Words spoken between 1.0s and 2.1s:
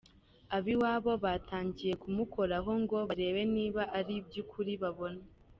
batangiye